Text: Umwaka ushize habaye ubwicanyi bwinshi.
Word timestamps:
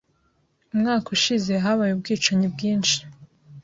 Umwaka 0.73 1.07
ushize 1.15 1.51
habaye 1.63 1.91
ubwicanyi 1.93 2.47
bwinshi. 2.53 2.97